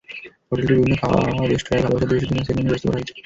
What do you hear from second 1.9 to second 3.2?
দিবসের জন্য সেট মেন্যুর ব্যবস্থা করা হয়েছে।